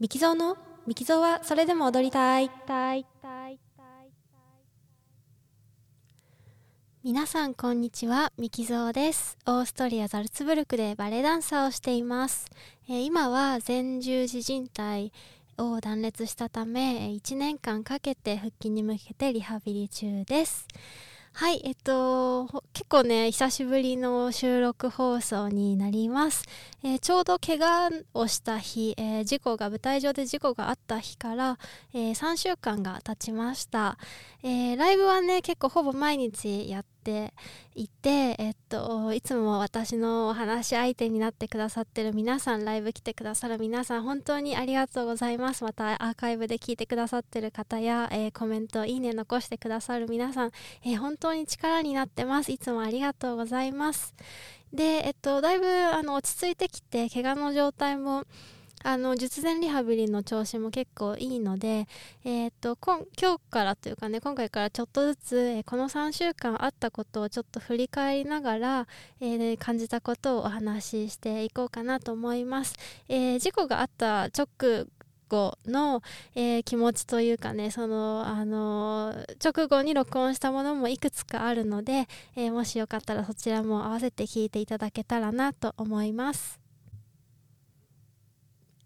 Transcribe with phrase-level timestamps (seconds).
[0.00, 0.56] ミキゾーの？
[0.86, 2.50] ミキゾーはそれでも踊りたい。
[7.04, 8.32] 皆さんこんにちは。
[8.38, 9.36] ミキゾーです。
[9.44, 12.46] オーストリアザルツブルクでバレエダンサーをしています、
[12.88, 15.12] えー、今は前十字靭帯
[15.58, 20.66] を断裂したため1年間かけて復帰に向けてリハビリ中です。
[21.32, 26.44] はい、えっと、結構ね、久しぶりの収録放送になります。
[26.82, 31.58] えー、ちょうど怪我をした日、えー、事故が、舞台上で事故があった日から、
[31.94, 33.96] えー、3週間が経ちました。
[34.42, 36.90] えライブはね、結構ほぼ毎日やって
[37.74, 45.64] いて、えっと、いつも私のお話し相手になってくださってる皆さん、ライブ来てくださる皆さん、本当にありがとうございます。
[45.64, 50.50] またアーカイブで聞いてくださってる方や、えー、コメント、いいね残してくださる皆さん、
[50.84, 52.52] えー、本当に力になってます。
[52.52, 54.14] いつもありがとうございます。
[54.72, 58.24] で、えっと、だいぶあの落ち着いてきて、怪我の状態も
[58.82, 61.86] あの術前リハビリの調子も結構いいので、
[62.24, 68.86] えーと、今日からというかね今回からちょっとずつ、えー、この3週間あったことをちょっと振り返りながら、
[69.20, 72.74] えー、感じたことをお話ししていこうかなと思います。
[73.08, 74.86] えー、事故があった直
[75.28, 76.02] 後の、
[76.34, 86.59] えー、気持ちというかねその、あの直後に録音したものもいくつかあるので、えー、もしよかったらそちらも合わせて聞いていただけたらなと思います。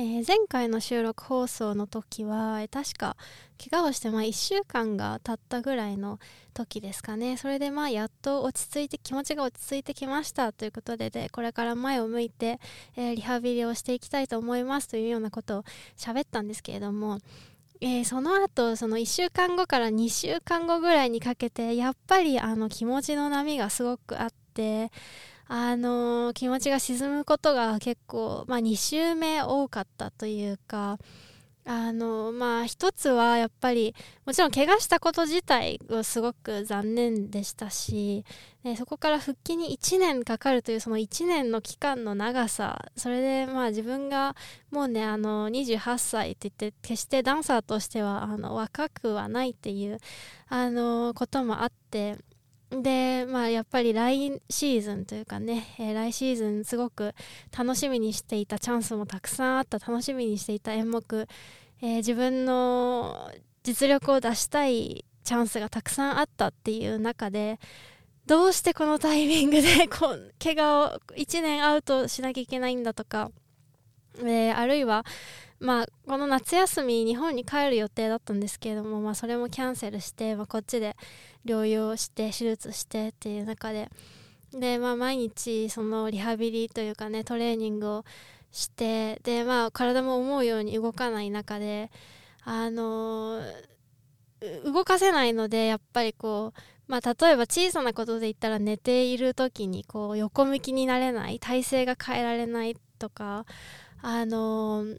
[0.00, 3.16] えー、前回の収録放送の時は、確か
[3.58, 6.20] 怪我をしてまあ1週間が経ったぐらいの
[6.54, 7.36] 時ですかね。
[7.36, 10.52] それでまあやっと落ち着いて気持ちが落ち着いてきました。
[10.52, 12.60] ということででこれから前を向いて、
[12.96, 14.86] えー、リハビリをしていきたいと思います。
[14.86, 15.64] というようなことを
[15.96, 17.18] 喋ったんですけれども
[17.80, 24.92] えー、その後その1週間後から2週間後ぐらいにかけてやっぱりあの気持ちの波がすごくあって
[25.48, 30.98] あの、気持ちが沈むことが結構、まあ、2週目多かったというか、
[31.64, 38.24] あの、まあ一つはやっぱりもちろん怪我したこと自体はすごく残念でしたし、
[38.64, 44.34] ね、そこから復帰に1年かかるというその1年の期間の長さそれでまあ自分が
[44.70, 49.98] もうねあの28歳って言って決してダンサーとしてはあの若くはないっていう
[50.48, 52.16] あのこともあって
[52.70, 57.14] で、まあ、やっぱり来シーズンというかね、えー、来シーズンすごく
[57.56, 61.26] 楽しみにしていたチャンスもたくさんあった楽しみにしていた演目、
[61.80, 63.30] えー、自分の
[63.62, 67.58] 実力を出したいチャンスがたくさんあったっていう中で
[68.26, 73.30] どうしてこのタイミングで こ怪我を1年アウトしなきゃいけないんだとか、
[74.18, 75.06] えー、あるいは
[75.60, 80.96] まあ、この夏休み日本に帰る予定だったんですけれども、まあ、それもキャンセルして、まあ、こっちで
[81.44, 83.90] 療養して手術してっていう中で。
[84.52, 88.04] で、まあ、毎日そのリハビリというかねトレーニングを
[88.50, 91.90] してで、まあ、体も思うように動かない中で
[92.44, 103.44] あのー、動かせないのでやっぱりこうまあ、例えば小さなことで言ったら寝ている時にこう横向きになれない体勢が変えられないとか
[104.00, 104.98] あのー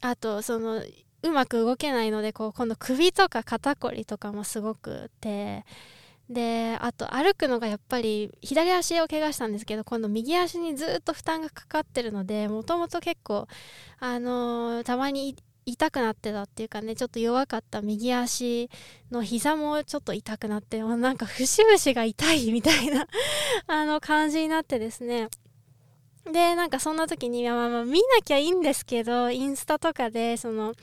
[0.00, 0.82] あとその
[1.22, 5.64] うまく動けないのでこう今度首とか肩こりとかもすごくて
[6.30, 13.48] であと歩くのがやっぱり左足を怪我したんですけど今度右足にずっと負担がかかってるのでもともと結構
[13.98, 18.70] あのー、たまに痛くなってたっていうかねちょっと弱かった右足
[19.10, 23.06] の膝もちょっと痛くなってなんか節々が痛いみたいな
[23.66, 25.28] あの感じになってですね。
[26.32, 30.74] で、なんかそんな時に、まあまあ見なきゃいいんですけど、インスタとかで、その、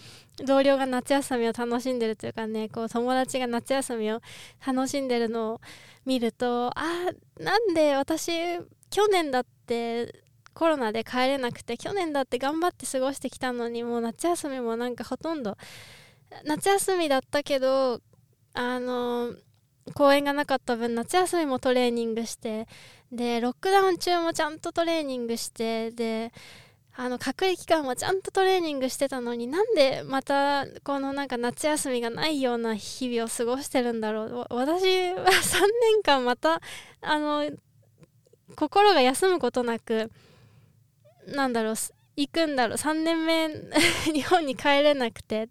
[0.45, 4.21] 同僚が夏休みを楽しんでるというかね、こう友達が夏休みを
[4.65, 5.61] 楽しんでるのを
[6.05, 6.83] 見ると、あ、
[7.39, 8.31] なんで私、
[8.89, 10.23] 去年だって
[10.53, 15.57] コロナで帰れなくて、去年だって頑張って過ごしてきたのに、もう夏休みもなんかほとんど、
[16.45, 18.01] 夏休みだったけど、
[18.53, 19.33] あの、
[19.93, 22.67] 公演がなかった分夏休みもトレーニングして
[23.11, 26.31] でロックダウン中もちゃんとトレーニングしてで
[26.97, 34.55] あの隔離期間もちゃんとトレーニングしてたのになんでまたこのなんか夏休みがないような日々を過ごしてるんだろう。
[34.55, 36.61] 私は 3年間また
[37.01, 37.49] あの
[38.55, 40.09] 心が休むことなく
[41.27, 41.75] なんだろう
[42.15, 42.77] 行くんだろう。
[42.77, 43.49] 3年目
[44.13, 45.49] 日本に帰れなくて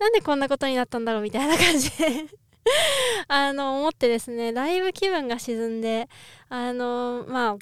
[0.00, 2.45] なんでこんなことになったんだろうみたいな感じで。
[3.28, 6.08] あの、思ってですね、ライブ気分が沈んで、
[6.48, 7.56] あの、まあ、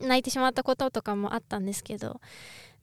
[0.00, 2.20] 泣いてしまったこととかもあったんですけど、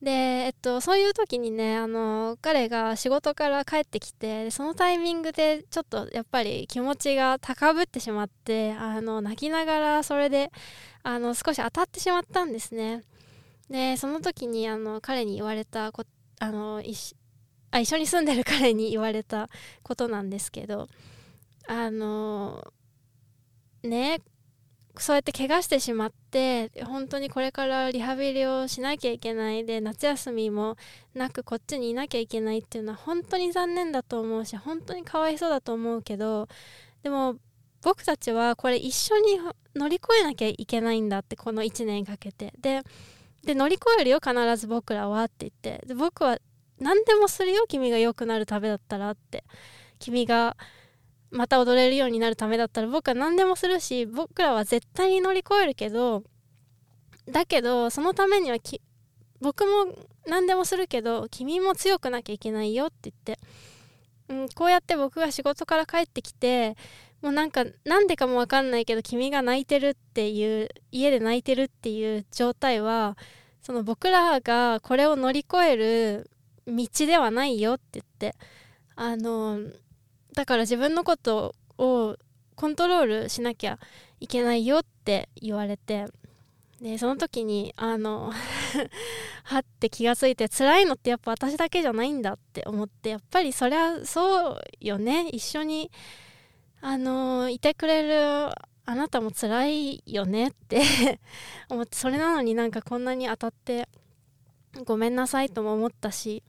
[0.01, 10.51] で、えっと、そういう時にね、あの、彼が仕事から帰ってきて、そのタイミングでちょっとやっぱり気持ちが高ぶってしまって、あの、泣きながらそれで、
[11.01, 13.01] あの、少し当たってしまったんですね。
[13.71, 16.03] で、その時に、あの、彼に言われたこ
[16.39, 16.83] あの
[17.71, 19.49] あ一緒に住んでる彼に言われた
[19.83, 20.87] ことなんですけど
[21.67, 22.73] あの
[23.83, 24.21] ね
[24.99, 30.75] そうやって怪我してしまって本当にこれからリハビリをしなきゃいけないで夏休みも
[31.13, 36.47] なくこっちにいなきゃいけないっていうのは本当に残念だと思うし本当にかわいそうだと思うけど
[37.03, 37.35] でも
[37.83, 39.39] 僕たちはこれ一緒に
[39.75, 42.53] 乗り越えなきゃいけないんだってこの1年かけて。
[43.47, 45.85] で乗り越えるよ必ず僕らはって言って。
[45.87, 46.37] で僕は
[46.79, 49.44] 何でもするよ君が良くなるためだったらって。
[50.00, 50.56] 君が
[51.31, 56.24] また踊れるようになるためだったら僕は何でもするし僕らは絶対に乗り越えるけど
[57.29, 58.57] だけどそのためには
[59.41, 59.94] 僕も
[60.25, 63.39] 何でもするけど君も強くなきゃいけないよって言って、
[64.30, 66.77] うん、こうやって僕が仕事から帰ってきて
[67.21, 73.18] もうなんかなんでかも分かんないけど君が泣いてるっていう家で泣いてるっていう状態は
[73.62, 76.30] その僕らがこれを乗り越える
[76.67, 78.35] 道ではないよって言って
[78.95, 79.59] あの
[80.33, 82.17] だから自分のことを
[82.55, 83.79] コントロールしなきゃ
[84.19, 86.07] いけないよって言われて
[86.81, 88.31] でその時にあの
[89.43, 95.27] はって気がついて辛いのってやっぱ私だけじゃないんだって思ってやっぱりそりゃそうよね。
[95.29, 95.89] 一緒に
[96.81, 98.49] あのいてくれる
[98.85, 100.81] あなたも辛いよねって
[101.69, 103.89] 思ってそれなのになんかこんなに当たって
[104.85, 106.43] ごめんなさいとも思ったし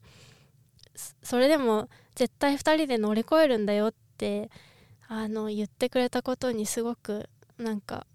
[1.22, 4.50] それでも絶対2人で乗り越えるんだよって
[5.08, 8.06] あの言ってくれたことにすごくなんか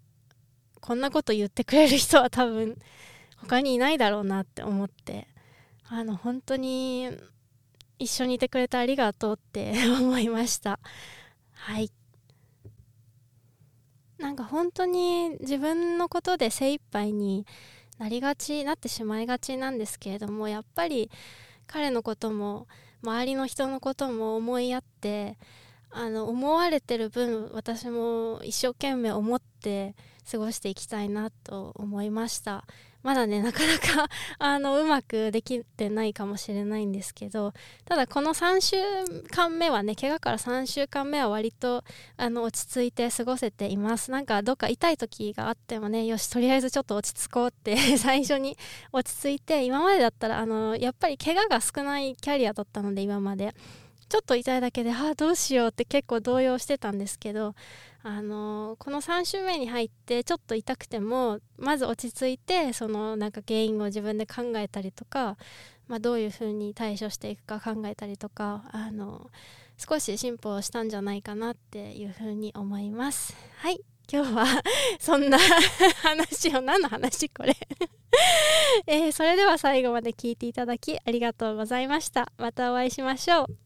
[0.80, 2.76] こんなこと言ってくれる人は多分
[3.36, 5.26] 他にいないだろうなって思って
[5.88, 7.10] あの本当に
[7.98, 10.78] 一緒にいてくれてありがとうって 思いました。
[11.52, 11.90] はい。
[14.18, 17.46] なんか本当に自分のことで精一杯に
[17.98, 21.10] なりがちなってしまいがちなんですけれどもやっぱり
[21.66, 22.66] 彼のことも
[23.02, 25.36] 周りの人のことも思いやって
[25.90, 29.94] あの思われてる分私も一生懸命思って
[30.30, 32.64] 過ごしていきたいなと思いました。
[33.04, 34.08] まだねなかなか
[34.40, 37.52] あのうまくできてないかもしれないんですけど
[37.84, 38.76] ただこの3週
[39.28, 41.84] 間目はね怪我から3週間目は割と
[42.16, 44.10] あの落ち着いて過ごせています。
[44.10, 48.56] なんかどっか痛い時があってもねよしとりあえずちょっと落ち着こうって 最初に
[48.90, 53.54] 落ち着いて今までだったらあのやっぱり怪我が少ないキャリアだったので今まで。
[54.08, 57.54] ちょっと痛いだけでああどうしようって結構動揺してたんですけど
[58.02, 65.36] あのこの3週目に入ってちょっと痛くてもまず落ち着いてそのなんか原因を自分で考えたりとか、
[65.88, 69.30] まあ、どういうふうに対処していくか考えたりとかあの
[69.78, 73.34] 少し進歩したんじゃないかなっていうふうに思います。
[73.56, 73.80] はい
[74.12, 74.44] 今日は
[75.00, 75.38] そんな
[76.02, 77.30] 話を何の話？
[77.30, 77.56] これ
[78.86, 82.30] えー、それでは最後まで聞いていただきありがとうございました。
[82.36, 83.63] またお会いしましょう。